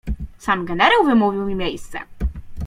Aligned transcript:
"Sam 0.39 0.65
generał 0.67 1.03
wymówił 1.05 1.45
mi 1.45 1.55
miejsce." 1.55 1.99